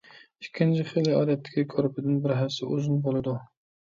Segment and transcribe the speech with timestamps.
[0.43, 3.35] ئىككىنچى خىلى ئادەتتىكى كۆرپىدىن بىر ھەسسە ئۇزۇن بولىدۇ.